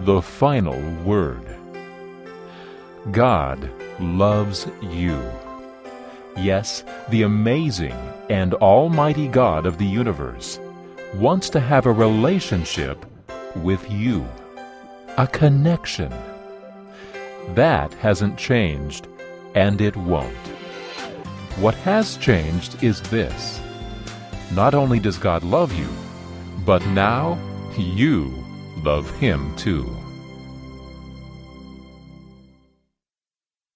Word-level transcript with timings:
the 0.00 0.20
final 0.20 0.80
word. 1.04 1.44
God 3.10 3.70
loves 4.00 4.66
you. 4.82 5.20
Yes, 6.36 6.84
the 7.10 7.22
amazing 7.22 7.96
and 8.28 8.54
almighty 8.54 9.28
God 9.28 9.66
of 9.66 9.78
the 9.78 9.86
universe 9.86 10.58
wants 11.14 11.48
to 11.50 11.60
have 11.60 11.86
a 11.86 11.92
relationship 11.92 13.06
with 13.56 13.88
you, 13.90 14.26
a 15.16 15.26
connection. 15.28 16.12
That 17.54 17.92
hasn't 17.94 18.36
changed, 18.36 19.06
and 19.54 19.80
it 19.80 19.94
won't. 19.96 20.34
What 21.56 21.74
has 21.76 22.16
changed 22.16 22.82
is 22.82 23.00
this. 23.02 23.60
Not 24.52 24.74
only 24.74 24.98
does 24.98 25.18
God 25.18 25.44
love 25.44 25.72
you, 25.78 25.88
but 26.64 26.84
now 26.86 27.38
you 27.76 28.44
love 28.84 29.10
Him 29.18 29.54
too. 29.56 29.86